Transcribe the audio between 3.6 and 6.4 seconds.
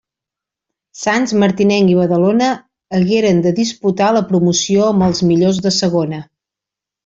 disputar la promoció amb els millors de segona.